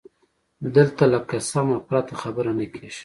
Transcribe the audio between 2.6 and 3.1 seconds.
کېږي